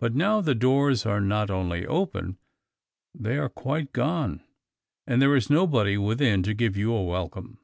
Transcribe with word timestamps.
But 0.00 0.14
now 0.14 0.40
the 0.40 0.54
doors 0.54 1.04
are 1.04 1.20
not 1.20 1.50
only 1.50 1.86
open, 1.86 2.38
they 3.14 3.36
are 3.36 3.50
quite 3.50 3.92
gone, 3.92 4.42
and 5.06 5.20
there 5.20 5.36
is 5.36 5.50
nobody 5.50 5.98
within 5.98 6.42
to 6.44 6.54
give 6.54 6.74
you 6.74 6.90
a 6.94 7.04
welcome. 7.04 7.58